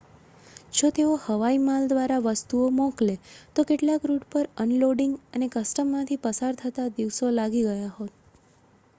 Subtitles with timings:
[0.73, 3.15] જો તેઓ હવાઈ માલ દ્વારા વસ્તુઓ મોકલે
[3.53, 8.11] તો કેટલાક રૂટ પર અનલોડિંગ અને કસ્ટમમાંથી પસાર થતાં દિવસો લાગી ગયા હોત